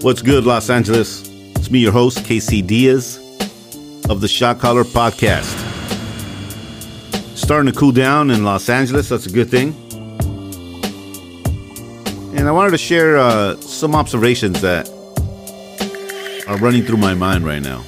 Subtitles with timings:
[0.00, 1.28] What's good, Los Angeles?
[1.56, 3.16] It's me, your host, KC Diaz
[4.08, 5.56] of the Shot Caller Podcast.
[7.36, 9.74] Starting to cool down in Los Angeles, that's a good thing.
[12.38, 14.88] And I wanted to share uh, some observations that
[16.46, 17.82] are running through my mind right now.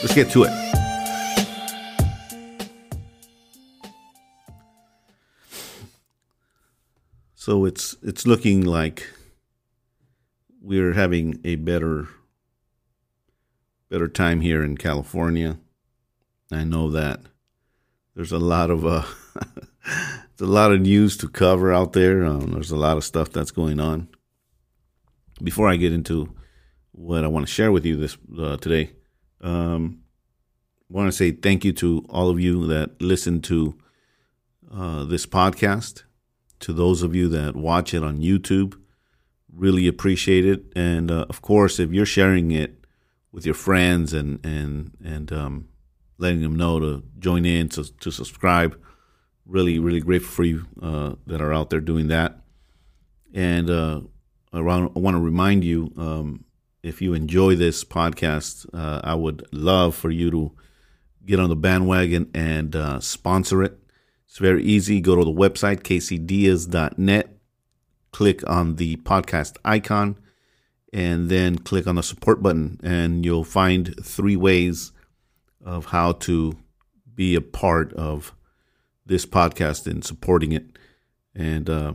[0.00, 0.62] Let's get to it.
[7.34, 9.08] So it's it's looking like
[10.62, 12.08] we're having a better
[13.90, 15.58] better time here in California.
[16.50, 17.20] I know that
[18.14, 19.02] there's a lot of uh,
[20.40, 22.24] a lot of news to cover out there.
[22.24, 24.08] Um, there's a lot of stuff that's going on.
[25.42, 26.34] Before I get into
[26.92, 28.92] what I want to share with you this uh, today,
[29.40, 30.02] um,
[30.88, 33.76] I want to say thank you to all of you that listen to
[34.72, 36.04] uh, this podcast.
[36.60, 38.81] To those of you that watch it on YouTube,
[39.54, 40.64] really appreciate it.
[40.74, 42.84] And uh, of course, if you're sharing it
[43.32, 45.68] with your friends and and and um,
[46.18, 48.78] letting them know to join in to to subscribe,
[49.46, 52.38] really really grateful for you uh, that are out there doing that.
[53.34, 54.00] And uh,
[54.52, 56.44] I want to remind you, um,
[56.82, 60.52] if you enjoy this podcast, uh, I would love for you to
[61.24, 63.78] get on the bandwagon and uh, sponsor it.
[64.26, 65.00] It's very easy.
[65.00, 67.36] Go to the website, kcdiaz.net,
[68.12, 70.18] click on the podcast icon,
[70.92, 72.78] and then click on the support button.
[72.82, 74.92] And you'll find three ways
[75.64, 76.56] of how to
[77.14, 78.34] be a part of
[79.06, 80.64] this podcast and supporting it.
[81.34, 81.94] And uh,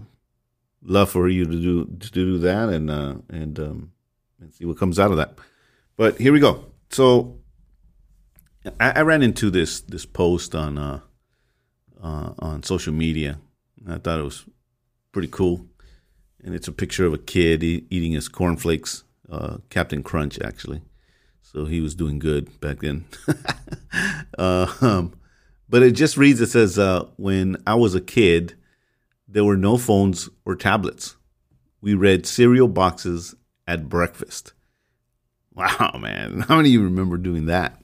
[0.82, 3.92] love for you to do to do that and uh, and um,
[4.40, 5.38] and see what comes out of that.
[5.96, 6.66] But here we go.
[6.90, 7.40] So
[8.80, 11.02] I, I ran into this this post on uh,
[12.02, 13.40] uh, on social media.
[13.88, 14.46] I thought it was
[15.12, 15.67] pretty cool,
[16.48, 20.82] and it's a picture of a kid e- eating his cornflakes, uh, Captain Crunch actually.
[21.42, 23.04] So he was doing good back then.
[24.38, 25.14] uh, um,
[25.68, 26.40] but it just reads.
[26.40, 28.56] It says, uh, "When I was a kid,
[29.28, 31.18] there were no phones or tablets.
[31.82, 33.36] We read cereal boxes
[33.68, 34.54] at breakfast."
[35.54, 36.40] Wow, man!
[36.48, 37.82] How many of you remember doing that?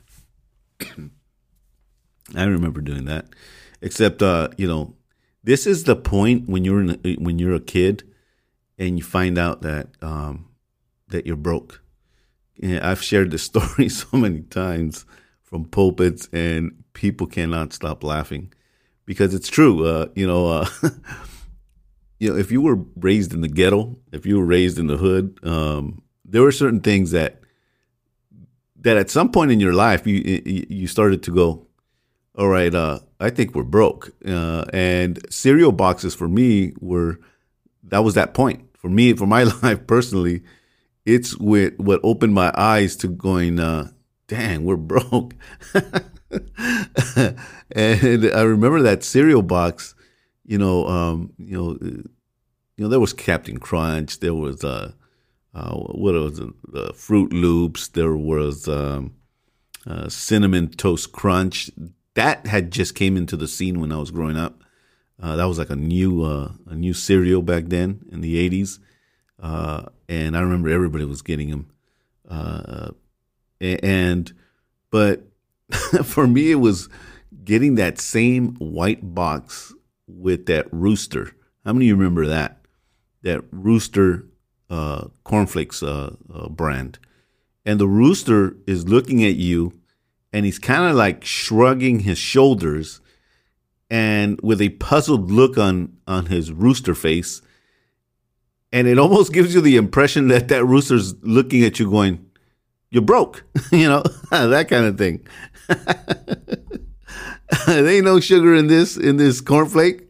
[2.33, 3.25] I remember doing that.
[3.81, 4.95] Except, uh, you know,
[5.43, 8.03] this is the point when you're in when you're a kid
[8.77, 10.49] and you find out that um,
[11.09, 11.81] that you're broke.
[12.61, 15.05] And I've shared this story so many times
[15.41, 18.53] from pulpits, and people cannot stop laughing
[19.05, 19.85] because it's true.
[19.85, 20.69] Uh, you know, uh,
[22.19, 24.97] you know, if you were raised in the ghetto, if you were raised in the
[24.97, 27.39] hood, um, there were certain things that
[28.79, 31.67] that at some point in your life you you started to go,
[32.37, 34.11] all right, uh, I think we're broke.
[34.25, 37.19] Uh, and cereal boxes for me were
[37.85, 40.43] that was that point for me for my life personally.
[41.05, 43.91] It's with what opened my eyes to going, uh,
[44.27, 45.33] dang, we're broke.
[45.73, 46.05] and
[48.25, 49.95] I remember that cereal box.
[50.45, 52.09] You know, um, you know, you
[52.77, 54.19] know, there was Captain Crunch.
[54.19, 54.91] There was uh,
[55.53, 56.49] uh, what was it?
[56.73, 57.89] Uh, Froot Loops.
[57.89, 59.13] There was um,
[59.85, 61.69] uh, Cinnamon Toast Crunch.
[62.15, 64.63] That had just came into the scene when I was growing up.
[65.21, 68.79] Uh, that was like a new uh, a new cereal back then in the '80s,
[69.41, 71.69] uh, and I remember everybody was getting them.
[73.59, 74.33] and
[74.89, 75.23] but
[76.03, 76.89] for me, it was
[77.43, 79.73] getting that same white box
[80.07, 81.31] with that rooster.
[81.65, 82.59] How many of you remember that?
[83.21, 84.25] That rooster
[84.69, 86.99] uh, cornflakes uh, uh, brand,
[87.65, 89.73] and the rooster is looking at you,
[90.33, 92.99] and he's kind of like shrugging his shoulders,
[93.89, 97.41] and with a puzzled look on on his rooster face,
[98.71, 102.25] and it almost gives you the impression that that rooster's looking at you, going,
[102.89, 105.25] "You're broke," you know, that kind of thing.
[107.67, 110.09] there ain't no sugar in this in this cornflake.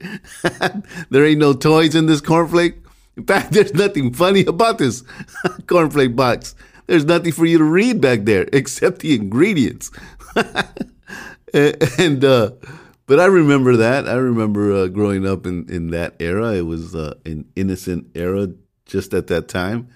[1.10, 2.76] there ain't no toys in this cornflake.
[3.16, 5.04] In fact, there's nothing funny about this
[5.68, 6.56] cornflake box.
[6.88, 9.92] There's nothing for you to read back there except the ingredients.
[11.54, 12.52] and uh,
[13.06, 14.08] but I remember that.
[14.08, 16.54] I remember uh, growing up in in that era.
[16.54, 18.50] It was uh, an innocent era
[18.86, 19.90] just at that time.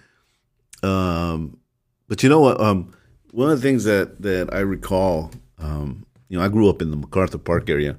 [0.84, 1.60] Um,
[2.08, 2.60] but you know what?
[2.60, 2.94] Um,
[3.32, 6.92] one of the things that that I recall, um, you know, I grew up in
[6.92, 7.98] the MacArthur Park area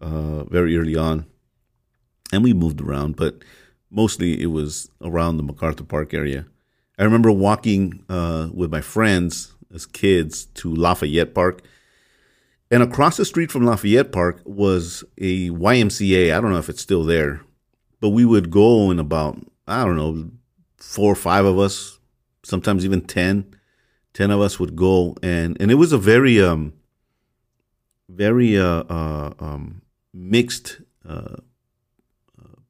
[0.00, 1.26] uh, very early on,
[2.32, 3.42] and we moved around, but
[3.90, 6.46] mostly it was around the MacArthur Park area.
[6.98, 11.62] I remember walking uh, with my friends as kids to Lafayette Park,
[12.74, 16.34] and across the street from Lafayette Park was a YMCA.
[16.34, 17.40] I don't know if it's still there,
[18.00, 19.38] but we would go in about
[19.68, 20.32] I don't know
[20.76, 22.00] four or five of us,
[22.42, 23.54] sometimes even 10,
[24.12, 26.72] 10 of us would go, and and it was a very um,
[28.08, 29.82] very uh, uh um,
[30.12, 31.36] mixed uh,
[32.36, 32.60] uh,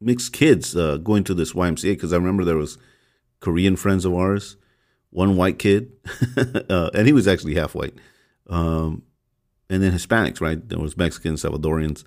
[0.00, 2.78] mixed kids uh, going to this YMCA because I remember there was
[3.40, 4.56] Korean friends of ours,
[5.10, 5.90] one white kid,
[6.70, 7.94] uh, and he was actually half white,
[8.48, 9.02] um,
[9.70, 10.66] and then Hispanics, right?
[10.68, 12.04] There was Mexicans, Salvadorians,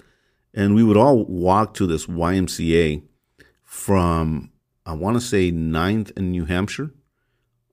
[0.53, 3.03] and we would all walk to this YMCA
[3.63, 4.51] from
[4.85, 6.91] I want to say 9th in New Hampshire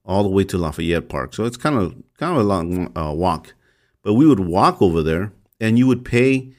[0.05, 1.35] all the way to Lafayette Park.
[1.35, 3.55] So it's kind of kind of a long uh, walk,
[4.03, 6.53] but we would walk over there, and you would pay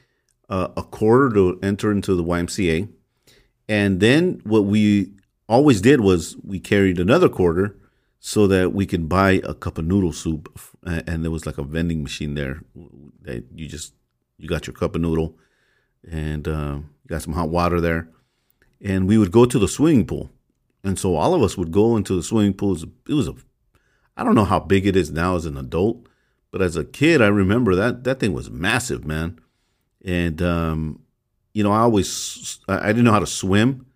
[0.48, 2.88] uh, a quarter to enter into the YMCA,
[3.68, 5.12] and then what we
[5.48, 7.76] always did was we carried another quarter
[8.20, 11.64] so that we could buy a cup of noodle soup, and there was like a
[11.64, 12.62] vending machine there
[13.22, 13.94] that you just
[14.38, 15.36] you got your cup of noodle,
[16.08, 16.78] and uh,
[17.08, 18.08] got some hot water there,
[18.80, 20.30] and we would go to the swimming pool
[20.82, 22.76] and so all of us would go into the swimming pool.
[23.08, 23.34] It was a,
[24.16, 26.06] I don't know how big it is now as an adult,
[26.50, 29.38] but as a kid, I remember that that thing was massive, man.
[30.04, 31.02] And um,
[31.52, 33.86] you know, I always I didn't know how to swim,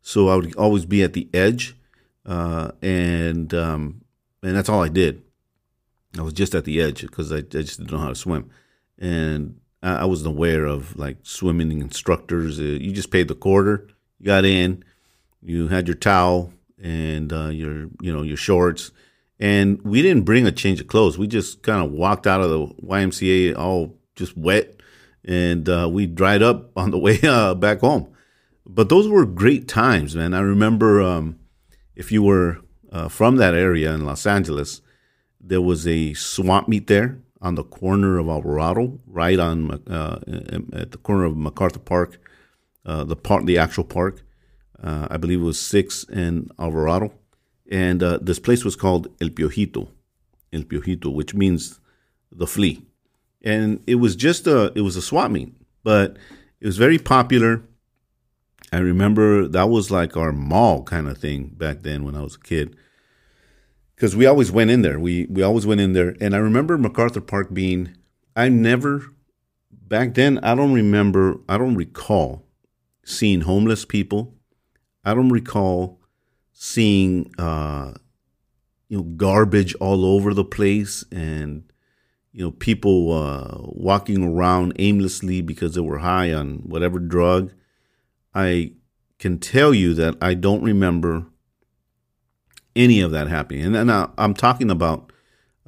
[0.00, 1.76] so I would always be at the edge,
[2.26, 4.02] uh, and um,
[4.42, 5.22] and that's all I did.
[6.18, 8.50] I was just at the edge because I, I, just didn't know how to swim,
[8.98, 12.58] and I, I wasn't aware of like swimming instructors.
[12.58, 13.88] Uh, you just paid the quarter,
[14.18, 14.84] you got in,
[15.42, 16.52] you had your towel
[16.82, 18.90] and uh, your you know your shorts,
[19.38, 21.18] and we didn't bring a change of clothes.
[21.18, 24.74] We just kind of walked out of the YMCA all just wet,
[25.24, 28.12] and uh, we dried up on the way uh, back home.
[28.66, 30.34] But those were great times, man.
[30.34, 31.39] I remember um,
[32.00, 32.50] if you were
[32.90, 34.80] uh, from that area in Los Angeles,
[35.50, 39.56] there was a swamp meet there on the corner of Alvarado, right on
[39.98, 40.18] uh,
[40.82, 42.10] at the corner of MacArthur Park,
[42.84, 44.14] uh, the park, the actual park
[44.82, 47.12] uh, I believe it was six in Alvarado.
[47.70, 49.88] And uh, this place was called El Piojito,
[50.52, 51.80] El Piojito, which means
[52.32, 52.82] the flea.
[53.42, 56.16] And it was just a, it was a swap meet, but
[56.60, 57.62] it was very popular.
[58.72, 62.36] I remember that was like our mall kind of thing back then when I was
[62.36, 62.76] a kid.
[63.94, 64.98] Because we always went in there.
[64.98, 66.16] We we always went in there.
[66.20, 67.96] And I remember MacArthur Park being
[68.36, 69.12] I never
[69.70, 72.46] back then I don't remember I don't recall
[73.04, 74.34] seeing homeless people
[75.04, 76.00] I don't recall
[76.52, 77.94] seeing uh,
[78.88, 81.64] you know garbage all over the place and
[82.32, 87.52] you know people uh, walking around aimlessly because they were high on whatever drug.
[88.34, 88.72] I
[89.18, 91.26] can tell you that I don't remember
[92.76, 95.12] any of that happening, and, and I, am talking about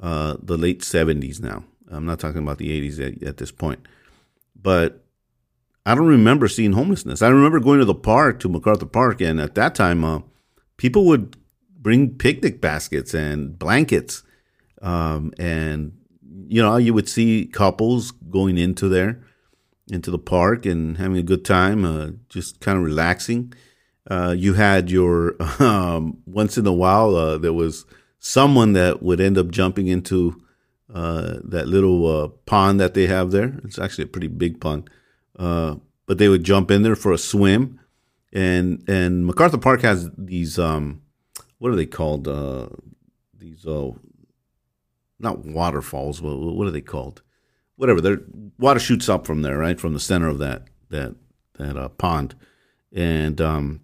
[0.01, 1.63] uh, the late '70s now.
[1.91, 3.87] I'm not talking about the '80s at, at this point,
[4.59, 5.03] but
[5.85, 7.21] I don't remember seeing homelessness.
[7.21, 10.21] I remember going to the park, to MacArthur Park, and at that time, uh,
[10.77, 11.35] people would
[11.77, 14.23] bring picnic baskets and blankets.
[14.81, 15.97] Um, and,
[16.47, 19.22] you know, you would see couples going into there,
[19.93, 23.53] into the park and having a good time, uh, just kind of relaxing.
[24.09, 27.85] Uh, you had your, um, once in a while, uh, there was
[28.19, 30.41] someone that would end up jumping into
[30.93, 33.59] uh, that little uh, pond that they have there.
[33.63, 34.89] It's actually a pretty big pond
[35.37, 37.79] uh, but they would jump in there for a swim.
[38.31, 41.01] And and MacArthur Park has these um,
[41.59, 42.25] what are they called?
[43.37, 43.91] These uh,
[45.19, 47.21] not waterfalls, but what are they called?
[47.83, 48.01] Whatever.
[48.01, 48.21] Their
[48.57, 51.15] water shoots up from there, right from the center of that that
[51.59, 52.33] that uh, pond,
[52.93, 53.81] and um,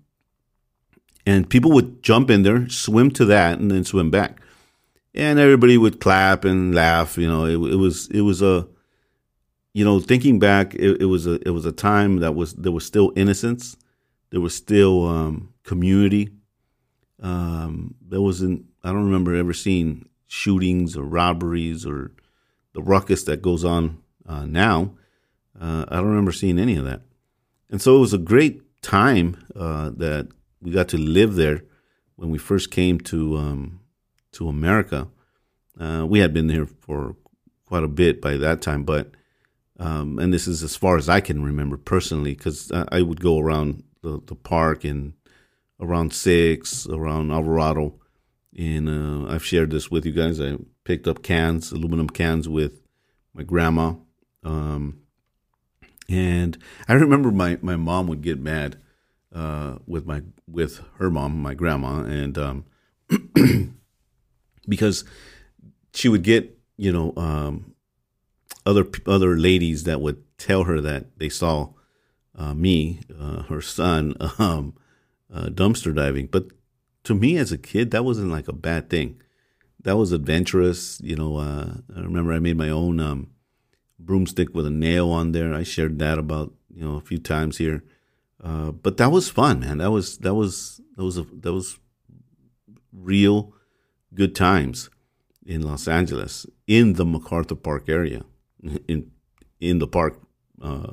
[1.25, 4.39] and people would jump in there, swim to that, and then swim back,
[5.13, 7.17] and everybody would clap and laugh.
[7.17, 8.69] You know, it, it was it was a
[9.73, 12.71] you know, thinking back, it, it, was a it was a time that was there
[12.71, 13.77] was still innocence,
[14.31, 16.29] there was still um, community.
[17.21, 18.65] Um, there wasn't.
[18.83, 22.11] I don't remember ever seeing shootings or robberies or
[22.79, 24.95] the ruckus that goes on uh, now.
[25.59, 27.01] Uh, I don't remember seeing any of that,
[27.69, 30.29] and so it was a great time uh, that
[30.62, 31.63] we got to live there
[32.15, 33.81] when we first came to um,
[34.31, 35.07] to America.
[35.77, 37.15] Uh, we had been here for
[37.65, 39.12] quite a bit by that time, but
[39.77, 43.21] um, and this is as far as I can remember personally, because I, I, would
[43.21, 45.13] go around the, the park and
[45.79, 47.95] around Six, around Alvarado,
[48.57, 50.39] and uh, I've shared this with you guys.
[50.39, 52.81] I picked up cans, aluminum cans, with
[53.33, 53.93] my grandma,
[54.43, 55.01] um,
[56.07, 58.81] and I remember my, my mom would get mad
[59.33, 62.65] uh, with my with her mom, my grandma, and um,
[64.67, 65.03] because
[65.93, 67.75] she would get you know um,
[68.65, 71.69] other other ladies that would tell her that they saw
[72.35, 74.73] uh, me, uh, her son, um,
[75.31, 76.27] uh, dumpster diving.
[76.27, 76.47] But
[77.09, 79.19] to me as a kid, that wasn't like a bad thing.
[79.81, 81.01] That was adventurous.
[81.01, 83.31] You know, uh, I remember I made my own um,
[83.97, 85.51] broomstick with a nail on there.
[85.51, 87.83] I shared that about you know a few times here.
[88.43, 89.79] Uh, but that was fun, man.
[89.79, 91.79] That was that was that was a, that was
[92.93, 93.53] real
[94.13, 94.91] good times
[95.43, 98.23] in Los Angeles in the MacArthur Park area,
[98.87, 99.09] in
[99.59, 100.21] in the park,
[100.61, 100.91] uh,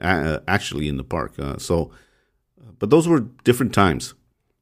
[0.00, 1.32] actually in the park.
[1.36, 1.90] Uh, so,
[2.78, 4.14] but those were different times,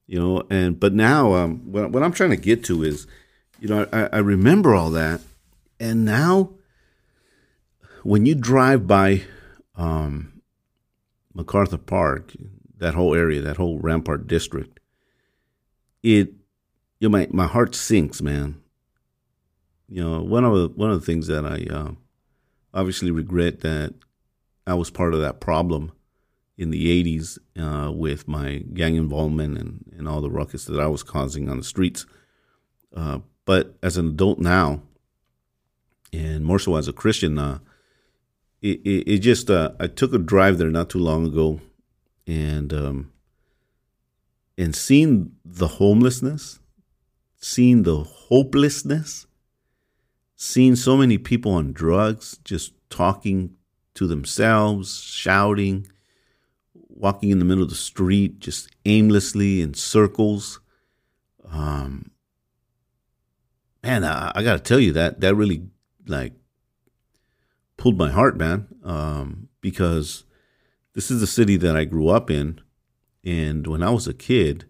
[0.06, 0.42] you know.
[0.50, 3.06] And but now, um, what, what I'm trying to get to is,
[3.60, 5.20] you know, I, I remember all that,
[5.80, 6.54] and now
[8.02, 9.22] when you drive by
[9.74, 10.40] um,
[11.34, 12.32] MacArthur Park,
[12.78, 14.78] that whole area, that whole Rampart district,
[16.02, 16.32] it,
[17.00, 18.60] you know, my my heart sinks, man.
[19.88, 21.92] You know, one of the one of the things that I uh,
[22.74, 23.94] obviously regret that
[24.66, 25.92] I was part of that problem
[26.58, 30.86] in the 80s uh, with my gang involvement and, and all the ruckus that I
[30.86, 32.06] was causing on the streets.
[32.94, 34.82] Uh, but as an adult now,
[36.12, 37.58] and more so as a Christian, uh,
[38.62, 41.60] it, it, it, just, uh, I took a drive there not too long ago
[42.26, 43.12] and, um,
[44.56, 46.58] and seeing the homelessness,
[47.38, 49.26] seeing the hopelessness,
[50.36, 53.54] seeing so many people on drugs just talking
[53.94, 55.86] to themselves, shouting,
[56.96, 60.60] walking in the middle of the street, just aimlessly in circles.
[61.48, 62.10] Um,
[63.82, 65.68] man, I, I got to tell you that that really
[66.06, 66.32] like
[67.76, 70.24] pulled my heart, man, um, because
[70.94, 72.60] this is the city that I grew up in,
[73.24, 74.64] and when I was a kid,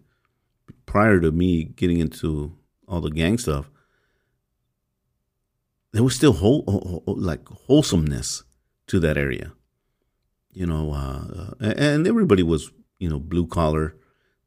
[0.85, 2.57] prior to me getting into
[2.87, 3.69] all the gang stuff,
[5.93, 8.43] there was still whole, like wholesomeness
[8.87, 9.53] to that area,
[10.57, 13.95] you know, uh, and everybody was you know blue collar.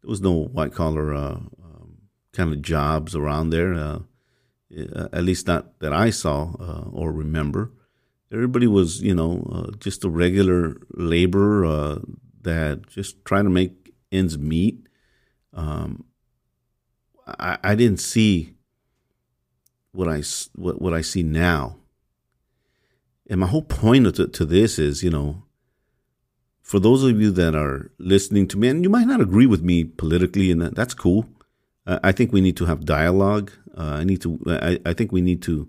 [0.02, 1.98] There was no white collar uh, um,
[2.32, 4.00] kind of jobs around there, uh,
[5.12, 7.70] at least not that I saw uh, or remember.
[8.32, 11.98] Everybody was you know uh, just a regular laborer uh,
[12.42, 14.88] that just trying to make ends meet.
[15.54, 16.06] Um,
[17.24, 18.54] I, I didn't see
[19.92, 20.24] what I
[20.56, 21.76] what, what I see now.
[23.28, 25.44] And my whole point to, to this is, you know,
[26.70, 29.60] for those of you that are listening to me, and you might not agree with
[29.60, 31.26] me politically, and that, that's cool.
[31.84, 33.50] I think we need to have dialogue.
[33.76, 34.38] Uh, I need to.
[34.46, 35.68] I, I think we need to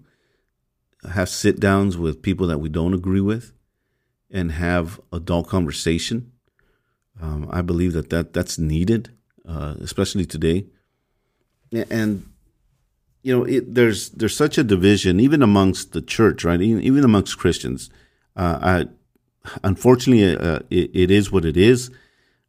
[1.11, 3.51] have sit downs with people that we don't agree with,
[4.29, 6.31] and have adult conversation.
[7.19, 9.09] Um, I believe that, that that's needed,
[9.47, 10.67] uh, especially today.
[11.89, 12.31] And
[13.23, 16.61] you know, it, there's there's such a division even amongst the church, right?
[16.61, 17.89] Even, even amongst Christians.
[18.35, 18.85] Uh, I,
[19.63, 21.91] unfortunately, uh, it, it is what it is.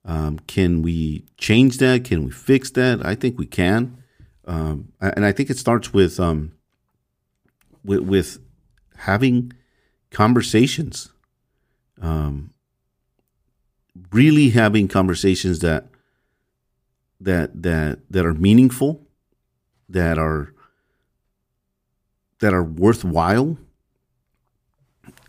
[0.05, 2.05] Um, can we change that?
[2.05, 3.05] Can we fix that?
[3.07, 4.03] I think we can,
[4.47, 6.53] um, and I think it starts with um,
[7.85, 8.39] with, with
[8.97, 9.53] having
[10.11, 11.13] conversations,
[12.01, 12.53] um,
[14.11, 15.87] really having conversations that
[17.21, 19.07] that that that are meaningful,
[19.89, 20.53] that are
[22.41, 23.57] that are worthwhile.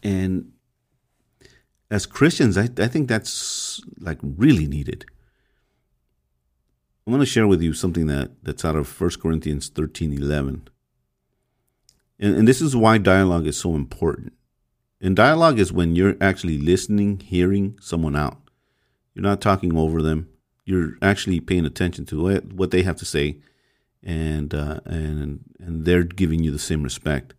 [0.02, 0.53] And
[1.94, 5.06] as Christians, I, I think that's like really needed.
[7.06, 10.68] I want to share with you something that, that's out of 1 Corinthians 13 11.
[12.20, 14.34] And, and this is why dialogue is so important.
[15.02, 18.40] And dialogue is when you're actually listening, hearing someone out.
[19.14, 20.30] You're not talking over them.
[20.66, 23.38] You're actually paying attention to what they have to say
[24.02, 27.36] and uh, and and they're giving you the same respect.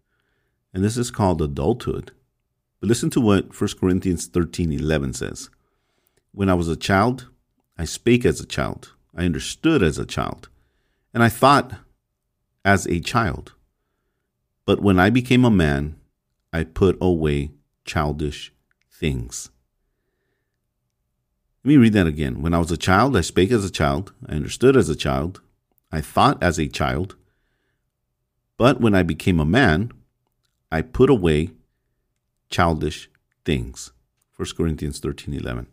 [0.72, 2.12] And this is called adulthood.
[2.84, 5.48] But listen to what 1 Corinthians 13 11 says.
[6.32, 7.30] When I was a child,
[7.78, 10.50] I spake as a child, I understood as a child,
[11.14, 11.76] and I thought
[12.62, 13.54] as a child.
[14.66, 15.96] But when I became a man,
[16.52, 17.52] I put away
[17.86, 18.52] childish
[18.92, 19.48] things.
[21.64, 22.42] Let me read that again.
[22.42, 25.40] When I was a child, I spake as a child, I understood as a child,
[25.90, 27.16] I thought as a child,
[28.58, 29.90] but when I became a man,
[30.70, 31.52] I put away
[32.54, 33.10] childish
[33.44, 33.92] things.
[34.36, 35.66] 1 Corinthians 13 11.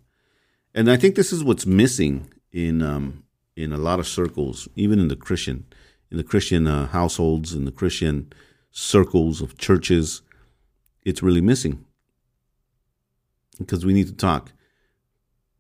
[0.74, 3.24] And I think this is what's missing in um,
[3.56, 5.66] in a lot of circles, even in the Christian,
[6.10, 8.34] in the Christian uh, households, in the Christian
[8.72, 10.22] circles of churches.
[11.04, 11.86] It's really missing
[13.58, 14.52] because we need to talk.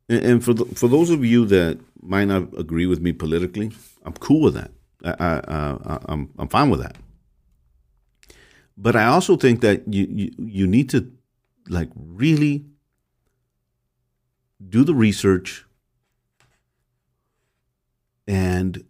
[0.09, 3.71] And, and for the, for those of you that might not agree with me politically,
[4.05, 4.71] I'm cool with that.
[5.03, 5.33] I, I,
[5.93, 6.95] I, I'm I'm fine with that.
[8.77, 11.11] But I also think that you, you you need to
[11.69, 12.65] like really
[14.69, 15.65] do the research
[18.27, 18.83] and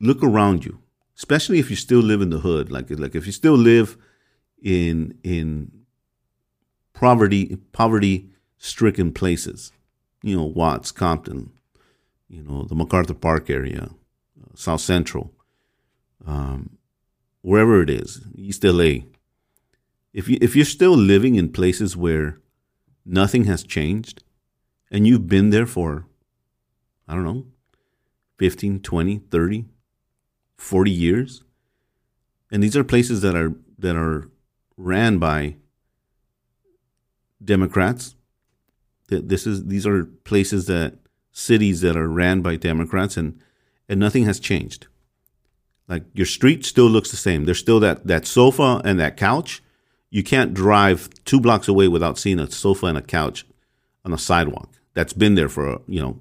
[0.00, 0.78] look around you,
[1.16, 2.70] especially if you still live in the hood.
[2.70, 3.96] Like like if you still live
[4.62, 5.70] in in
[6.92, 9.72] poverty poverty stricken places,
[10.22, 11.52] you know Watts, Compton,
[12.28, 13.90] you know the MacArthur Park area,
[14.54, 15.32] South Central,
[16.26, 16.78] um,
[17.44, 19.04] wherever it is, East LA.
[20.14, 22.40] If you if you're still living in places where
[23.04, 24.24] nothing has changed,
[24.90, 26.06] and you've been there for,
[27.06, 27.46] I don't know,
[28.38, 29.64] 15, 20, 30,
[30.56, 31.42] 40 years.
[32.50, 34.30] And these are places that are that are
[34.76, 35.56] ran by
[37.44, 38.14] Democrats.
[39.08, 40.96] This is these are places that
[41.30, 43.38] cities that are ran by Democrats and
[43.86, 44.86] and nothing has changed.
[45.88, 47.44] Like your street still looks the same.
[47.44, 49.62] There's still that that sofa and that couch.
[50.10, 53.44] You can't drive two blocks away without seeing a sofa and a couch
[54.04, 56.20] on a sidewalk that's been there for you know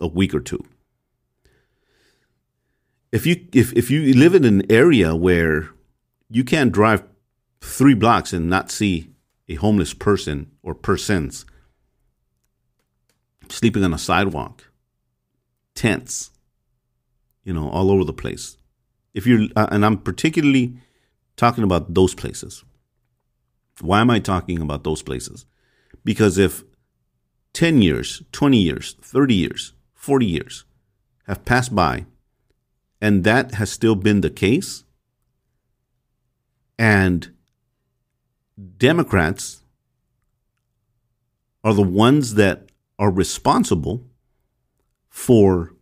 [0.00, 0.64] a week or two.
[3.12, 5.70] If you if if you live in an area where
[6.28, 7.04] you can't drive
[7.60, 9.10] three blocks and not see
[9.48, 11.44] a homeless person or persons
[13.48, 14.70] sleeping on a sidewalk,
[15.74, 16.30] tents,
[17.44, 18.56] you know, all over the place.
[19.14, 20.78] If you're, uh, and I'm particularly
[21.36, 22.64] talking about those places.
[23.80, 25.46] Why am I talking about those places?
[26.04, 26.64] Because if
[27.54, 30.64] 10 years, 20 years, 30 years, 40 years
[31.26, 32.06] have passed by,
[33.00, 34.84] and that has still been the case,
[36.78, 37.34] and
[38.76, 39.62] Democrats
[41.64, 44.04] are the ones that are responsible
[45.08, 45.74] for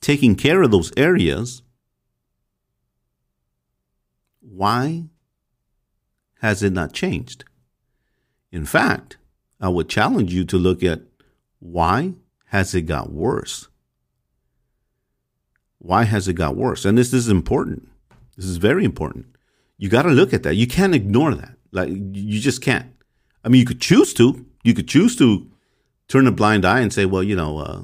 [0.00, 1.62] taking care of those areas,
[4.40, 5.04] why
[6.40, 7.44] has it not changed?
[8.50, 9.16] In fact,
[9.60, 11.02] I would challenge you to look at
[11.58, 12.14] why
[12.46, 13.68] has it got worse?
[15.78, 16.84] Why has it got worse?
[16.84, 17.88] And this, this is important.
[18.36, 19.26] This is very important.
[19.76, 20.56] You got to look at that.
[20.56, 21.56] You can't ignore that.
[21.72, 22.92] Like you just can't.
[23.44, 24.44] I mean, you could choose to.
[24.64, 25.50] You could choose to
[26.08, 27.82] turn a blind eye and say, well, you know, uh,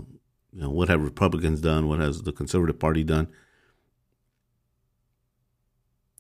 [0.55, 1.89] you know, what have Republicans done?
[1.89, 3.27] What has the Conservative Party done?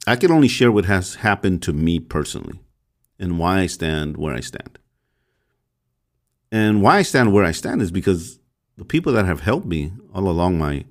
[0.06, 2.60] I can only share what has happened to me personally
[3.18, 4.78] and why I stand where I stand.
[6.50, 8.40] And why I stand where I stand is because
[8.76, 10.84] the people that have helped me all along my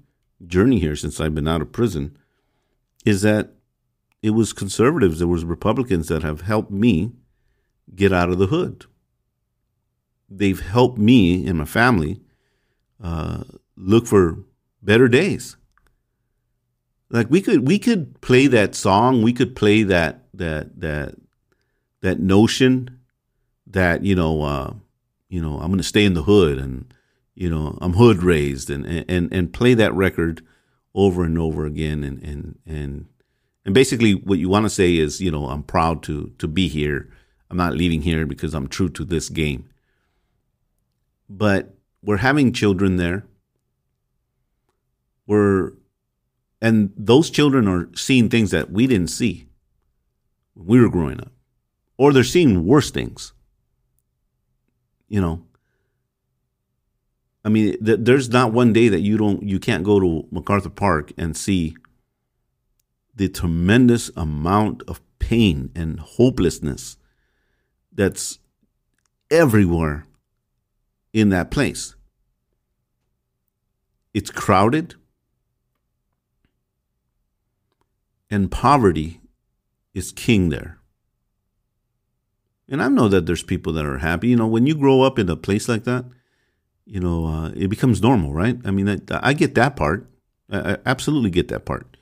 [0.46, 2.18] journey here since I've been out of prison
[3.06, 3.52] is that
[4.22, 7.12] it was conservatives, it was Republicans that have helped me
[7.94, 8.86] get out of the hood.
[10.30, 12.22] They've helped me and my family
[13.04, 13.44] uh,
[13.76, 14.40] look for
[14.82, 15.58] better days.
[17.10, 21.16] Like we could we could play that song, we could play that that that
[22.02, 23.00] that notion
[23.68, 24.74] that you know uh,
[25.30, 26.92] you know I'm going to stay in the hood and
[27.36, 30.42] you know I'm hood raised and and and play that record
[30.96, 33.06] over and over again and and and
[33.66, 36.68] and basically what you want to say is you know I'm proud to to be
[36.68, 37.10] here
[37.50, 39.70] I'm not leaving here because I'm true to this game
[41.30, 43.26] but we're having children there.
[45.26, 45.72] We're
[46.62, 49.48] and those children are seeing things that we didn't see
[50.54, 51.32] when we were growing up.
[51.98, 53.34] Or they're seeing worse things.
[55.08, 55.44] You know,
[57.46, 60.70] I mean, th- there's not one day that you don't you can't go to MacArthur
[60.70, 61.76] Park and see
[63.16, 66.98] the tremendous amount of pain and hopelessness
[67.92, 68.40] that's
[69.30, 70.06] everywhere
[71.14, 71.96] in that place.
[74.14, 74.96] It's crowded,
[78.30, 79.22] and poverty
[79.94, 80.80] is king there.
[82.68, 84.30] And I know that there's people that are happy.
[84.30, 86.06] You know, when you grow up in a place like that,
[86.86, 88.58] you know, uh, it becomes normal, right?
[88.66, 90.10] I mean, I, I get that part.
[90.50, 91.98] I, I, absolutely get that part.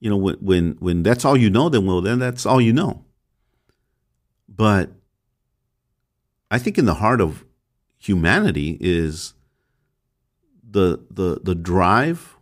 [0.00, 2.72] You know, when when when that's all you know, then well, then that's all you
[2.72, 3.04] know.
[4.48, 4.90] But
[6.50, 7.44] I think in the heart of
[8.06, 9.34] humanity is
[10.68, 12.36] the the the drive,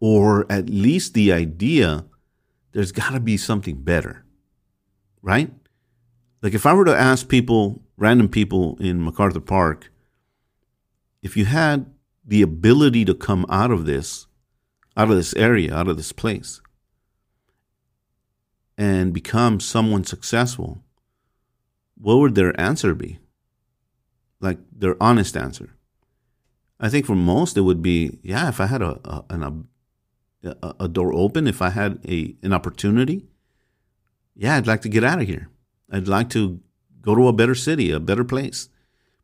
[0.00, 2.04] or at least the idea.
[2.72, 4.24] There's got to be something better,
[5.22, 5.50] right?
[6.42, 9.90] Like if I were to ask people, random people in MacArthur Park,
[11.22, 11.86] if you had
[12.24, 14.26] the ability to come out of this,
[14.96, 16.60] out of this area, out of this place,
[18.76, 20.82] and become someone successful,
[21.96, 23.18] what would their answer be?
[24.40, 25.74] Like their honest answer.
[26.80, 29.68] I think for most it would be, yeah, if I had a, a an,
[30.44, 33.26] a, a door open, if I had a an opportunity,
[34.36, 35.48] yeah, I'd like to get out of here.
[35.90, 36.60] I'd like to
[37.00, 38.68] go to a better city, a better place,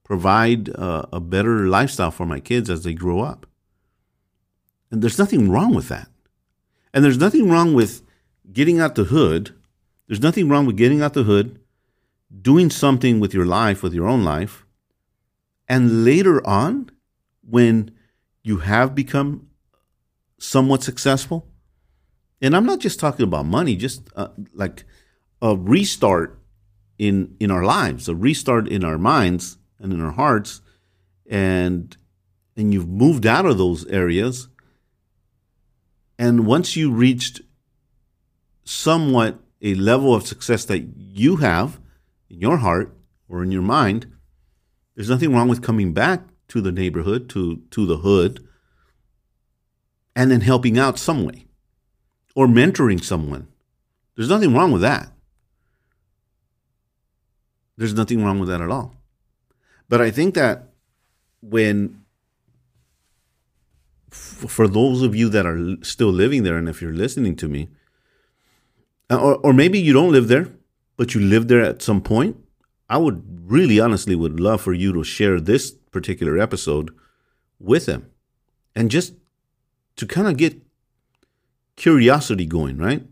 [0.03, 3.46] provide uh, a better lifestyle for my kids as they grow up.
[4.90, 6.09] And there's nothing wrong with that.
[6.92, 8.03] And there's nothing wrong with
[8.53, 9.55] getting out the hood.
[10.07, 11.59] There's nothing wrong with getting out the hood,
[12.42, 14.63] doing something with your life, with your own life.
[15.68, 16.90] And later on,
[17.42, 17.90] when
[18.42, 19.48] you have become
[20.38, 21.48] somewhat successful,
[22.40, 24.85] and I'm not just talking about money, just uh, like
[25.40, 26.38] a restart
[26.98, 30.61] in in our lives, a restart in our minds and in our hearts,
[31.29, 31.96] and
[32.57, 34.48] and you've moved out of those areas.
[36.18, 37.40] And once you reached
[38.64, 41.81] somewhat a level of success that you have
[42.29, 42.96] in your heart
[43.29, 44.07] or in your mind,
[44.94, 48.46] there's nothing wrong with coming back to the neighborhood, to, to the hood,
[50.14, 51.46] and then helping out some way
[52.35, 53.48] or mentoring someone.
[54.16, 55.11] There's nothing wrong with that.
[57.76, 58.94] There's nothing wrong with that at all.
[59.88, 60.68] But I think that
[61.40, 62.04] when,
[64.11, 67.68] for those of you that are still living there, and if you're listening to me,
[69.11, 70.48] uh, or, or maybe you don't live there,
[70.96, 72.37] but you lived there at some point,
[72.88, 76.90] I would really honestly would love for you to share this particular episode
[77.59, 78.11] with them
[78.75, 79.14] and just
[79.97, 80.61] to kind of get
[81.77, 83.05] curiosity going, right?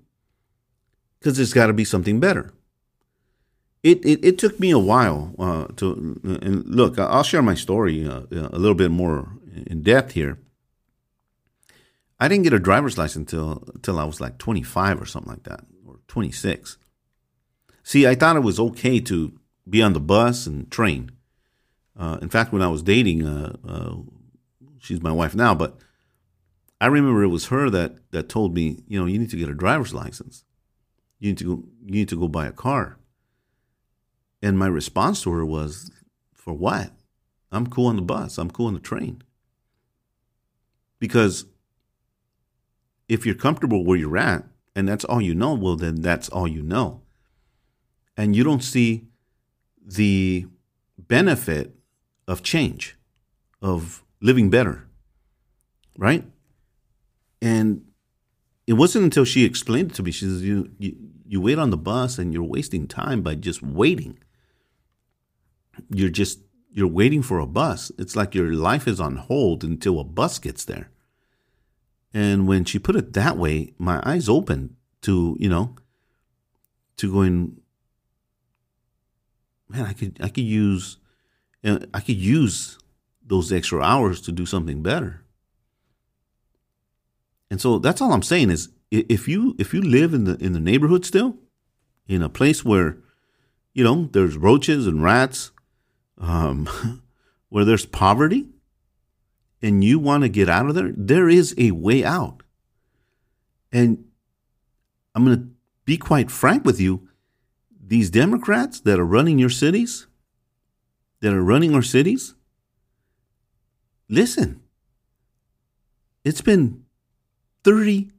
[1.19, 2.53] Because there's got to be something better
[3.83, 6.99] it, it, it took me a while uh, to and look.
[6.99, 9.33] I'll share my story uh, a little bit more
[9.67, 10.39] in depth here.
[12.21, 15.43] I didn't get a driver's license until until I was like 25 or something like
[15.45, 16.79] that, or 26.
[17.83, 19.33] See, I thought it was okay to
[19.73, 21.11] be on the bus and train.
[21.99, 23.95] Uh, in fact, when I was dating, uh, uh,
[24.79, 25.79] she's my wife now, but
[26.79, 29.49] I remember it was her that that told me, you know, you need to get
[29.49, 30.45] a driver's license.
[31.19, 32.99] You need to go, you need to go buy a car.
[34.43, 35.91] And my response to her was,
[36.35, 36.91] For what?
[37.51, 38.39] I'm cool on the bus.
[38.39, 39.23] I'm cool on the train.
[40.99, 41.47] Because
[43.09, 44.45] if you're comfortable where you're at
[44.77, 47.03] and that's all you know, well, then that's all you know.
[48.17, 49.07] And you don't see
[49.85, 50.47] the
[50.99, 51.75] benefit
[52.29, 52.97] of change,
[53.61, 54.89] of living better,
[55.99, 56.25] right?
[57.41, 57.85] And
[58.67, 60.13] it wasn't until she explained it to me.
[60.13, 63.63] She says, "You you, you wait on the bus, and you're wasting time by just
[63.63, 64.19] waiting."
[65.91, 66.41] you're just
[66.71, 67.93] you're waiting for a bus.
[67.99, 70.91] It's like your life is on hold until a bus gets there.
[72.15, 75.77] And when she put it that way, my eyes opened to, you know,
[76.97, 77.61] to going,
[79.73, 80.99] man, I could I could use
[81.65, 82.79] I could use
[83.25, 85.25] those extra hours to do something better.
[87.51, 90.53] And so that's all I'm saying is if you if you live in the in
[90.53, 91.37] the neighborhood still,
[92.07, 92.99] in a place where,
[93.73, 95.51] you know, there's roaches and rats
[96.19, 96.69] um,
[97.49, 98.47] where there's poverty
[99.61, 102.43] and you want to get out of there, there is a way out.
[103.73, 104.05] And
[105.15, 105.49] I'm going to
[105.85, 107.09] be quite frank with you.
[107.85, 110.07] These Democrats that are running your cities,
[111.21, 112.35] that are running our cities,
[114.09, 114.61] listen,
[116.25, 116.85] it's been
[117.65, 118.11] 30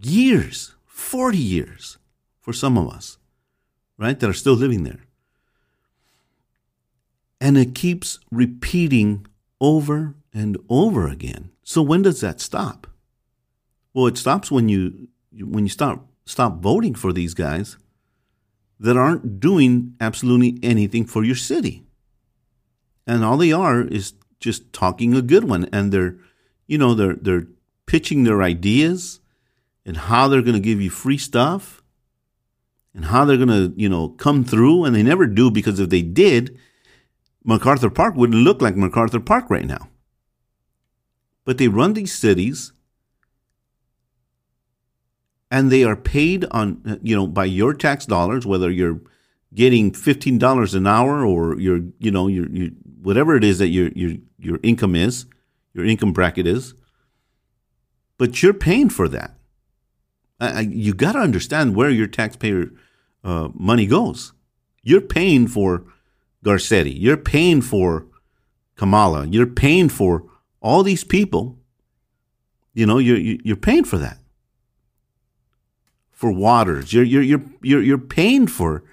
[0.00, 1.98] years, 40 years
[2.40, 3.16] for some of us,
[3.96, 5.00] right, that are still living there.
[7.40, 9.26] And it keeps repeating
[9.60, 11.50] over and over again.
[11.62, 12.86] So when does that stop?
[13.94, 17.76] Well, it stops when you when you stop stop voting for these guys
[18.80, 21.84] that aren't doing absolutely anything for your city.
[23.06, 26.16] And all they are is just talking a good one and they're
[26.66, 27.46] you know they're they're
[27.86, 29.20] pitching their ideas
[29.86, 31.82] and how they're going to give you free stuff
[32.94, 35.90] and how they're going to, you know, come through and they never do because if
[35.90, 36.58] they did,
[37.44, 39.88] MacArthur Park wouldn't look like MacArthur Park right now.
[41.44, 42.72] But they run these cities
[45.54, 49.00] and they are paid on you know by your tax dollars whether you're
[49.54, 53.88] getting $15 an hour or you're you know your you whatever it is that your
[53.94, 55.26] your your income is,
[55.72, 56.74] your income bracket is.
[58.18, 59.36] But you're paying for that.
[60.40, 62.70] I, you got to understand where your taxpayer
[63.22, 64.32] uh, money goes.
[64.82, 65.84] You're paying for
[66.44, 66.94] Garcetti.
[66.96, 68.06] You're paying for
[68.76, 69.26] Kamala.
[69.26, 70.24] You're paying for
[70.60, 71.58] all these people.
[72.72, 74.18] You know, you're you're paying for that.
[76.14, 78.84] For Waters, you're you're you're you're you're paying for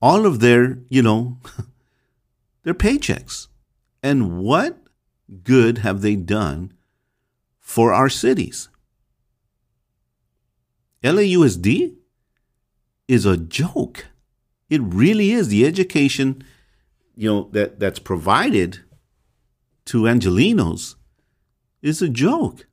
[0.00, 1.38] all of their you know
[2.64, 3.48] their paychecks.
[4.02, 4.78] And what
[5.44, 6.72] good have they done
[7.60, 8.68] for our cities?
[11.04, 11.94] LAUSD
[13.08, 14.06] is a joke.
[14.70, 15.48] It really is.
[15.48, 16.44] The education
[17.16, 18.80] you know that that's provided
[19.86, 20.94] to Angelenos
[21.82, 22.66] is a joke.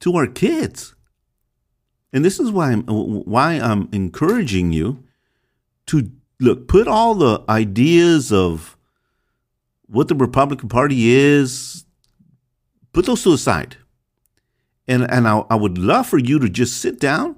[0.00, 0.94] to our kids.
[2.12, 5.04] And this is why I'm why I'm encouraging you
[5.86, 8.76] to look put all the ideas of
[9.86, 11.84] what the Republican Party is,
[12.92, 13.76] put those to the side.
[14.88, 17.36] And and I, I would love for you to just sit down,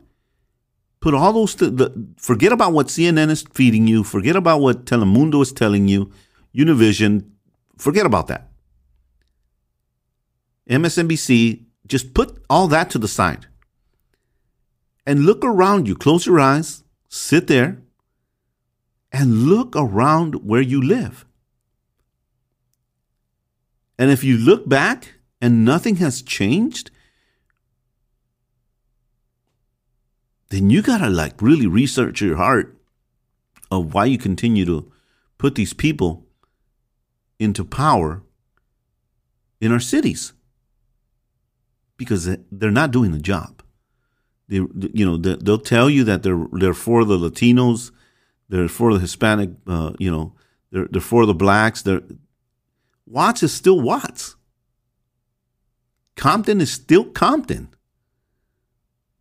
[1.01, 4.87] put all those to the, forget about what CNN is feeding you, forget about what
[4.87, 6.11] Telemundo is telling you,
[6.57, 7.27] Univision,
[7.77, 8.49] forget about that.
[10.71, 13.49] MSNBC, just put all that to the side
[15.07, 15.95] and look around you.
[15.95, 17.83] Close your eyes, sit there,
[19.13, 21.27] and look around where you live.
[23.99, 26.91] And if you look back and nothing has changed,
[30.49, 32.79] then you got to like really research your heart
[33.71, 34.93] of why you continue to
[35.39, 36.27] put these people
[37.39, 38.23] into power
[39.61, 40.33] in our cities
[41.97, 43.62] because they're not doing the job.
[44.53, 44.59] They,
[44.93, 47.91] you know, they'll tell you that they're they're for the Latinos,
[48.51, 50.35] they're for the Hispanic, uh, you know,
[50.71, 51.81] they're they're for the blacks.
[51.81, 52.03] They're
[53.07, 54.37] Watts is still Watts.
[56.17, 57.69] Compton is still Compton.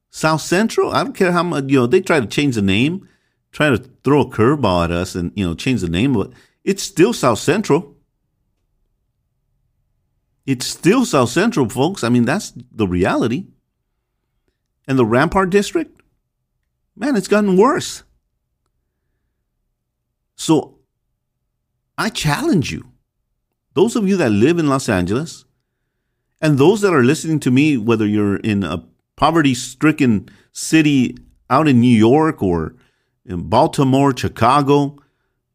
[0.09, 3.07] South Central, I don't care how much, you know, they try to change the name,
[3.53, 6.31] try to throw a curveball at us and, you know, change the name, but
[6.65, 7.95] it's still South Central.
[10.45, 12.03] It's still South Central, folks.
[12.03, 13.45] I mean, that's the reality.
[14.91, 16.01] And the Rampart District,
[16.97, 18.03] man, it's gotten worse.
[20.35, 20.79] So
[21.97, 22.91] I challenge you,
[23.73, 25.45] those of you that live in Los Angeles,
[26.41, 28.83] and those that are listening to me, whether you're in a
[29.15, 31.15] poverty stricken city
[31.49, 32.75] out in New York or
[33.25, 34.97] in Baltimore, Chicago,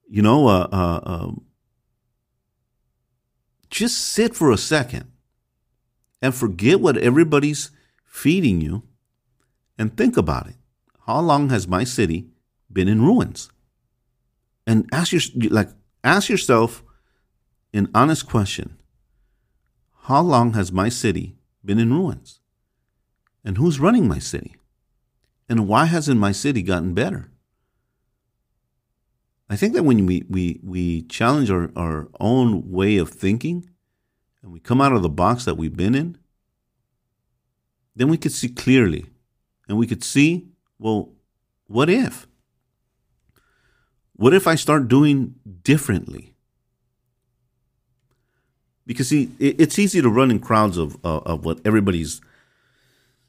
[0.09, 1.31] you know, uh, uh, uh,
[3.69, 5.13] just sit for a second
[6.23, 7.71] and forget what everybody's
[8.07, 8.83] feeding you
[9.79, 10.57] and think about it.
[11.07, 12.29] How long has my city
[12.73, 13.51] been in ruins?
[14.67, 15.69] And ask your like
[16.03, 16.83] ask yourself
[17.73, 18.77] an honest question.
[20.03, 22.41] How long has my city been in ruins?
[23.45, 24.57] And who's running my city?
[25.49, 27.31] And why hasn't my city gotten better?
[29.49, 33.71] I think that when we, we, we challenge our, our own way of thinking
[34.43, 36.19] and we come out of the box that we've been in,
[37.95, 39.07] then we could see clearly
[39.69, 40.49] and we could see,
[40.79, 41.13] well,
[41.67, 42.27] what if?
[44.15, 46.35] What if I start doing differently?
[48.87, 52.21] Because see, it's easy to run in crowds of, uh, of what everybody's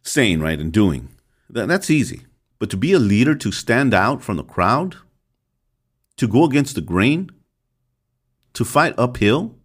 [0.04, 1.10] saying, right, and doing.
[1.50, 2.22] That, that's easy.
[2.60, 4.98] But to be a leader, to stand out from the crowd,
[6.18, 7.32] to go against the grain,
[8.54, 9.56] to fight uphill,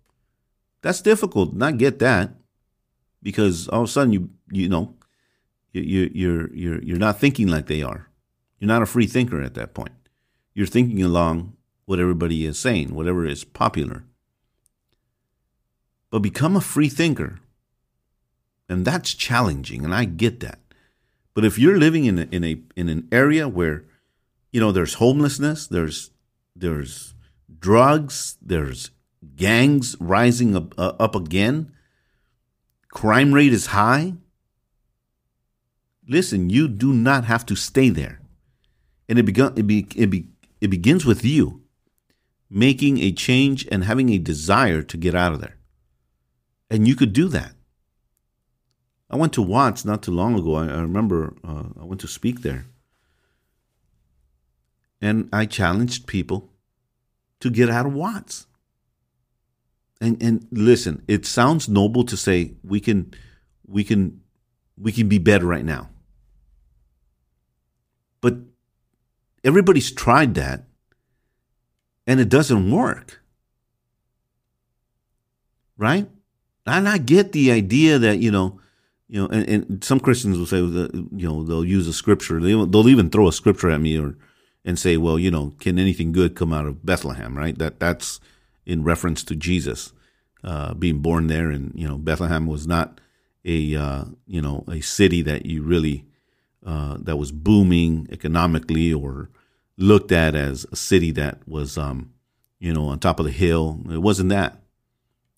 [0.82, 1.54] that's difficult.
[1.54, 2.30] Not get that
[3.22, 4.94] because all of a sudden you you know
[5.72, 8.08] you you're you're you're not thinking like they are.
[8.58, 9.92] You're not a free thinker at that point.
[10.54, 11.56] You're thinking along
[11.87, 14.04] what everybody is saying, whatever is popular.
[16.11, 17.40] But become a free thinker
[18.72, 20.58] and that's challenging, and I get that.
[21.35, 23.85] But if you're living in a, in a in an area where,
[24.50, 26.11] you know, there's homelessness, there's
[26.56, 27.14] there's
[27.58, 28.90] drugs, there's
[29.37, 31.70] gangs rising up, uh, up again,
[32.90, 34.14] crime rate is high.
[36.08, 38.20] Listen, you do not have to stay there,
[39.08, 40.28] and it begun it be, it, be,
[40.60, 41.62] it begins with you
[42.50, 45.56] making a change and having a desire to get out of there,
[46.70, 47.54] and you could do that.
[49.12, 50.54] I went to Watts not too long ago.
[50.54, 52.64] I, I remember uh, I went to speak there.
[55.02, 56.50] And I challenged people
[57.40, 58.46] to get out of Watts.
[60.00, 63.12] And and listen, it sounds noble to say we can
[63.66, 64.22] we can
[64.76, 65.90] we can be better right now.
[68.22, 68.37] But
[69.44, 70.64] everybody's tried that
[72.06, 73.20] and it doesn't work.
[75.76, 76.08] Right?
[76.64, 78.61] And I get the idea that, you know,
[79.08, 82.40] you know, and, and some Christians will say you know they'll use a scripture.
[82.40, 84.16] They, they'll even throw a scripture at me or
[84.64, 87.37] and say, well, you know, can anything good come out of Bethlehem?
[87.37, 87.58] Right?
[87.58, 88.20] That that's
[88.64, 89.92] in reference to Jesus
[90.42, 93.02] uh, being born there, and you know, Bethlehem was not
[93.44, 96.06] a uh, you know a city that you really
[96.64, 99.31] uh, that was booming economically or
[99.77, 102.12] looked at as a city that was um,
[102.59, 103.81] you know on top of the hill.
[103.90, 104.62] It wasn't that.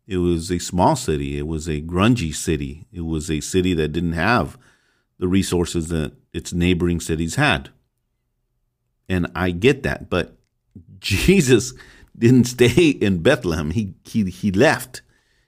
[0.07, 1.39] It was a small city.
[1.39, 2.87] It was a grungy city.
[2.93, 4.59] It was a city that didn't have
[5.19, 7.71] the resources that its neighboring cities had.
[9.09, 10.37] And I get that, but
[10.99, 11.73] Jesus
[12.17, 13.71] didn't stay in Bethlehem.
[13.71, 15.03] He he he left.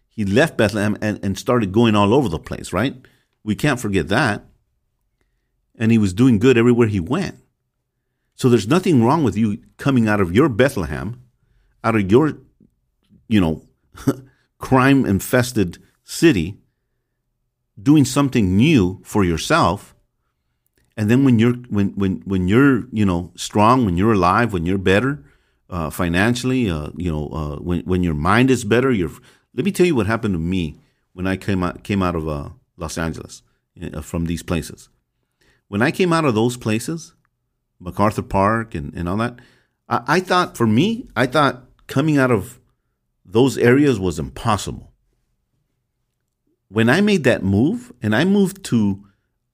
[0.09, 2.97] He left Bethlehem and, and started going all over the place, right?
[3.45, 4.47] We can't forget that.
[5.77, 7.37] And he was doing good everywhere he went.
[8.35, 11.23] So there's nothing wrong with you coming out of your Bethlehem,
[11.83, 12.39] out of your,
[13.29, 13.63] you know,
[14.59, 16.59] crime infested city,
[17.81, 19.95] doing something new for yourself.
[20.97, 24.65] And then when you're when when when you're you know strong, when you're alive, when
[24.65, 25.23] you're better
[25.69, 29.11] uh, financially, uh, you know, uh, when when your mind is better, you're.
[29.55, 30.79] Let me tell you what happened to me
[31.13, 33.43] when I came out came out of uh, Los Angeles
[33.93, 34.89] uh, from these places.
[35.69, 37.15] When I came out of those places,
[37.81, 39.41] MacArthur Park and, and all that,
[39.89, 42.61] I, I thought for me, I thought coming out of
[43.25, 44.93] those areas was impossible.
[46.69, 49.05] When I made that move, and I moved to,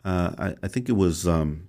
[0.04, 1.68] uh, I, I, think it was, um,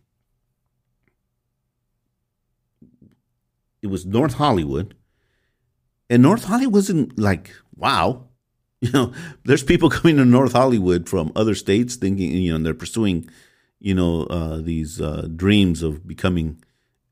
[3.82, 4.96] it was North Hollywood,
[6.10, 8.28] and North Hollywood wasn't like wow,
[8.82, 9.14] you know.
[9.44, 13.30] There's people coming to North Hollywood from other states, thinking you know, and they're pursuing,
[13.84, 16.64] you know, uh, these uh, dreams of becoming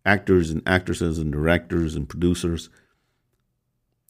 [0.03, 2.69] actors and actresses and directors and producers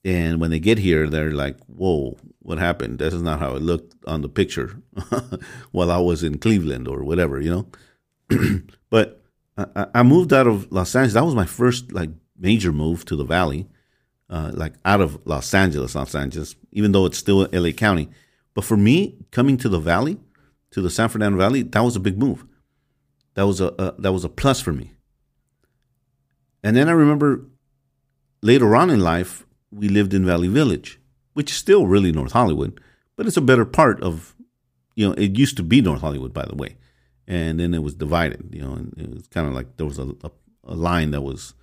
[0.03, 2.99] and when they get here, they're like, whoa, what happened?
[2.99, 4.81] This is not how it looked on the picture
[5.71, 7.67] while I was in Cleveland or whatever, you
[8.29, 8.61] know?
[8.89, 9.21] but
[9.57, 11.13] I, I, moved out of Los Angeles.
[11.13, 13.67] That was my first like major move to the Valley,
[14.29, 18.09] uh, like out of Los Angeles, Los Angeles, even though it's still LA County.
[18.55, 20.17] But for me, coming to the Valley,
[20.71, 22.45] to the San Fernando Valley, that was a big move.
[23.35, 24.91] That was a, a that was a plus for me.
[26.63, 27.45] And then I remember
[28.41, 30.99] later on in life, we lived in Valley Village,
[31.33, 32.79] which is still really North Hollywood,
[33.15, 34.35] but it's a better part of,
[34.95, 36.77] you know, it used to be North Hollywood, by the way.
[37.27, 39.99] And then it was divided, you know, and it was kind of like there was
[39.99, 40.31] a, a,
[40.65, 41.53] a line that was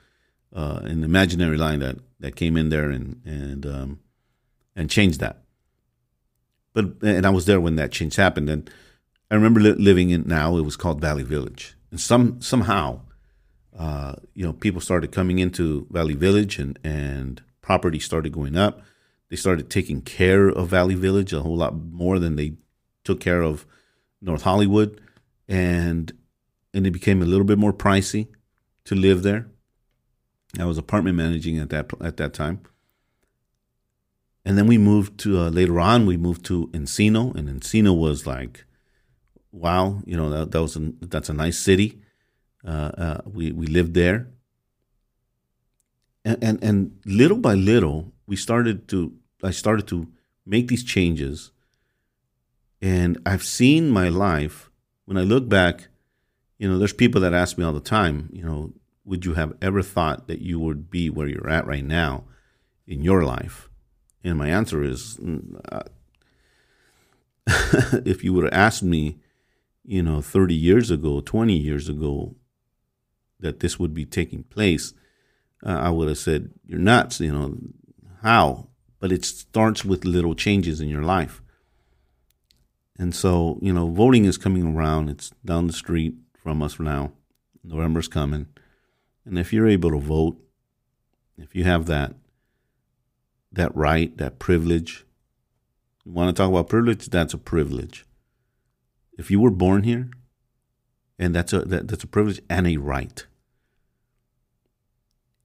[0.54, 4.00] uh, an imaginary line that, that came in there and, and, um,
[4.74, 5.42] and changed that.
[6.72, 8.48] But, and I was there when that change happened.
[8.48, 8.70] And
[9.30, 11.76] I remember li- living in now, it was called Valley Village.
[11.90, 13.00] And some, somehow,
[13.78, 18.82] uh, you know, people started coming into Valley Village and, and property started going up.
[19.28, 22.54] They started taking care of Valley Village a whole lot more than they
[23.04, 23.66] took care of
[24.20, 25.00] North Hollywood,
[25.46, 26.12] and
[26.74, 28.28] and it became a little bit more pricey
[28.84, 29.48] to live there.
[30.58, 32.60] I was apartment managing at that at that time,
[34.44, 36.06] and then we moved to uh, later on.
[36.06, 38.64] We moved to Encino, and Encino was like,
[39.52, 42.00] wow, you know that, that was a, that's a nice city.
[42.66, 44.28] Uh, uh, we we lived there,
[46.24, 50.08] and, and and little by little we started to I started to
[50.46, 51.50] make these changes.
[52.80, 54.70] And I've seen my life
[55.04, 55.88] when I look back
[56.58, 58.72] you know there's people that ask me all the time you know
[59.04, 62.24] would you have ever thought that you would be where you're at right now
[62.86, 63.70] in your life?
[64.22, 65.82] And my answer is mm, uh,
[68.04, 69.16] if you would have asked me
[69.88, 72.36] you know 30 years ago 20 years ago
[73.40, 74.92] that this would be taking place
[75.64, 77.56] uh, I would have said, You're nuts, you know,
[78.22, 78.68] how?
[79.00, 81.42] But it starts with little changes in your life.
[82.98, 85.08] And so, you know, voting is coming around.
[85.08, 87.12] It's down the street from us now.
[87.62, 88.48] November's coming.
[89.24, 90.36] And if you're able to vote,
[91.36, 92.14] if you have that
[93.52, 95.06] that right, that privilege,
[96.04, 98.04] you want to talk about privilege, that's a privilege.
[99.18, 100.10] If you were born here,
[101.18, 103.26] and that's a that, that's a privilege and a right.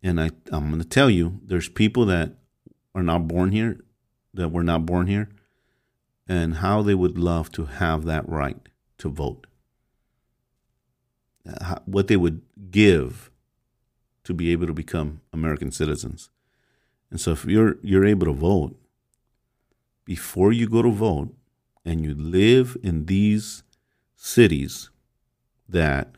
[0.03, 2.35] And I, I'm going to tell you, there's people that
[2.93, 3.79] are not born here,
[4.33, 5.29] that were not born here,
[6.27, 8.57] and how they would love to have that right
[8.99, 9.47] to vote.
[11.47, 13.31] Uh, how, what they would give
[14.23, 16.29] to be able to become American citizens.
[17.09, 18.75] And so if you're you're able to vote,
[20.05, 21.33] before you go to vote
[21.85, 23.63] and you live in these
[24.23, 24.89] cities
[25.67, 26.15] that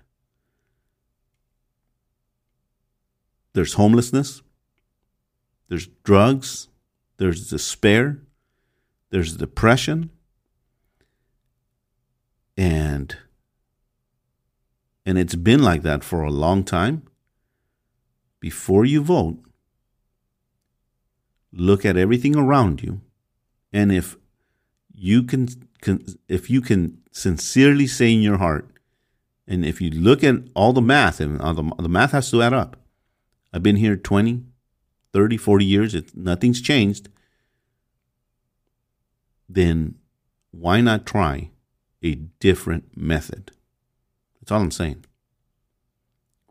[3.56, 4.42] There's homelessness,
[5.70, 6.68] there's drugs,
[7.16, 8.20] there's despair,
[9.12, 10.10] there's depression,
[12.58, 13.16] and
[15.06, 17.04] and it's been like that for a long time.
[18.42, 19.40] Before you vote,
[21.54, 23.00] look at everything around you,
[23.72, 24.18] and if
[24.94, 25.48] you can,
[25.86, 28.70] can if you can sincerely say in your heart,
[29.48, 32.54] and if you look at all the math, and the, the math has to add
[32.54, 32.76] up,
[33.54, 34.44] I've been here 20,
[35.14, 35.96] 30, 40 years.
[35.96, 37.08] It, nothing's changed.
[39.48, 39.96] Then
[40.52, 41.52] why not try
[42.02, 43.52] a different method?
[44.42, 45.06] That's all I'm saying.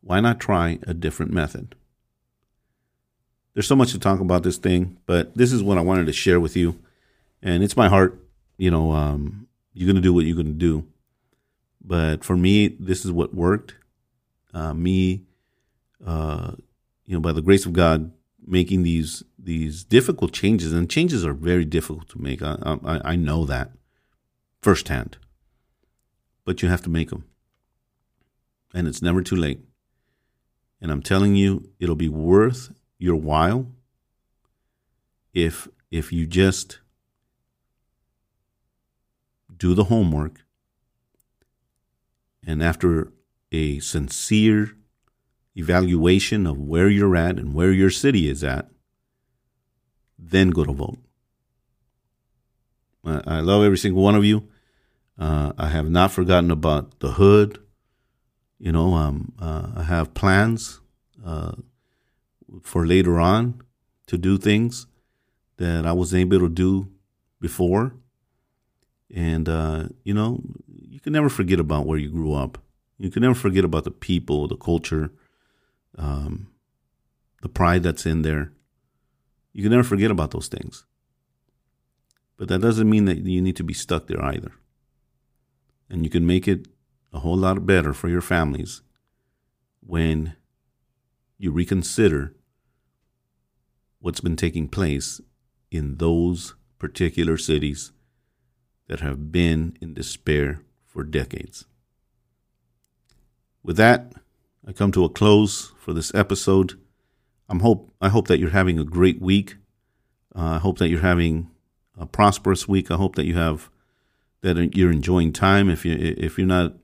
[0.01, 1.75] Why not try a different method?
[3.55, 6.13] There's so much to talk about this thing, but this is what I wanted to
[6.13, 6.79] share with you.
[7.43, 8.24] And it's my heart.
[8.57, 10.87] You know, um, you're going to do what you're going to do.
[11.83, 13.75] But for me, this is what worked.
[14.53, 15.23] Uh, me,
[16.05, 16.53] uh,
[17.05, 18.13] you know, by the grace of God,
[18.47, 22.43] making these these difficult changes, and changes are very difficult to make.
[22.43, 23.73] I, I, I know that
[24.63, 25.19] firsthand.
[26.45, 27.25] But you have to make them,
[28.75, 29.61] and it's never too late.
[30.81, 33.67] And I'm telling you, it'll be worth your while
[35.33, 36.81] if if you just
[39.57, 40.45] do the homework
[42.47, 43.13] and after
[43.53, 44.77] a sincere
[45.57, 48.69] evaluation of where you're at and where your city is at,
[50.19, 50.99] then go to vote.
[53.05, 54.49] I love every single one of you.
[55.19, 57.59] Uh, I have not forgotten about the hood.
[58.59, 60.81] You know, um, uh, I have plans
[61.25, 61.53] uh,
[62.63, 63.61] for later on
[64.07, 64.87] to do things
[65.59, 66.89] that I wasn't able to do
[67.41, 67.95] before.
[69.13, 72.59] And, uh, you know, you can never forget about where you grew up.
[72.99, 75.13] You can never forget about the people, the culture,
[75.99, 76.49] um,
[77.43, 78.53] the pride that's in there.
[79.53, 80.85] You can never forget about those things.
[82.37, 84.53] But that doesn't mean that you need to be stuck there either.
[85.89, 86.67] And you can make it
[87.13, 88.83] a whole lot better for your families
[89.81, 90.35] when
[91.39, 92.35] you reconsider
[94.01, 95.21] what's been taking place
[95.71, 97.93] in those particular cities
[98.89, 101.65] that have been in despair for decades.
[103.63, 104.13] With that,
[104.67, 106.79] I come to a close for this episode.
[107.49, 109.57] I'm hope I hope that you're having a great week.
[110.35, 111.51] Uh, I hope that you're having
[111.99, 112.91] a prosperous week.
[112.91, 113.71] I hope that you have
[114.43, 115.71] that you're enjoying time.
[115.71, 116.75] If you if you're not,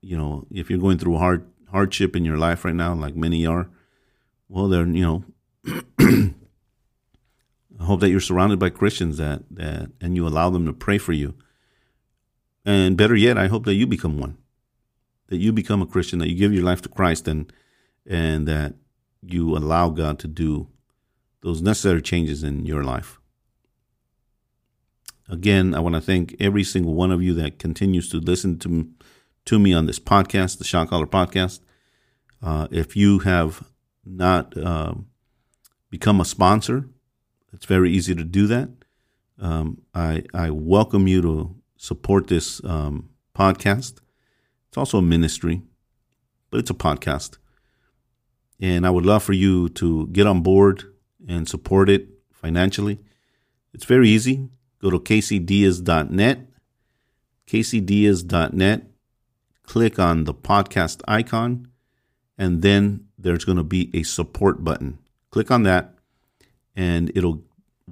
[0.00, 3.46] you know, if you're going through hard hardship in your life right now, like many
[3.46, 3.68] are,
[4.48, 5.24] well, they're you
[5.66, 6.34] know.
[7.80, 10.98] I hope that you're surrounded by Christians that that and you allow them to pray
[10.98, 11.34] for you.
[12.64, 14.38] And better yet, I hope that you become one.
[15.28, 17.52] That you become a Christian, that you give your life to Christ and
[18.06, 18.74] and that
[19.22, 20.68] you allow God to do
[21.40, 23.18] those necessary changes in your life.
[25.28, 28.88] Again, I want to thank every single one of you that continues to listen to,
[29.46, 31.60] to me on this podcast, the Shot Caller Podcast.
[32.42, 33.64] Uh, if you have
[34.04, 34.94] not uh,
[35.88, 36.88] become a sponsor,
[37.54, 38.68] it's very easy to do that.
[39.38, 44.00] Um, I, I welcome you to support this um, podcast.
[44.68, 45.62] It's also a ministry,
[46.50, 47.38] but it's a podcast.
[48.60, 50.84] And I would love for you to get on board
[51.28, 52.98] and support it financially.
[53.72, 54.48] It's very easy.
[54.80, 56.38] Go to caseydiaz.net,
[57.46, 58.86] caseydiaz.net,
[59.62, 61.68] click on the podcast icon,
[62.36, 64.98] and then there's going to be a support button.
[65.30, 65.93] Click on that,
[66.76, 67.42] and it'll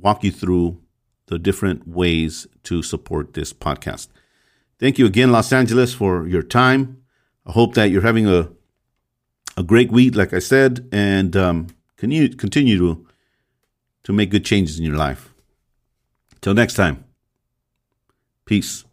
[0.01, 0.81] walk you through
[1.27, 4.09] the different ways to support this podcast.
[4.79, 7.03] Thank you again, Los Angeles, for your time.
[7.47, 8.51] I hope that you're having a
[9.57, 11.67] a great week, like I said, and um,
[11.97, 13.07] continue continue to
[14.05, 15.33] to make good changes in your life.
[16.41, 17.05] Till next time,
[18.45, 18.85] peace.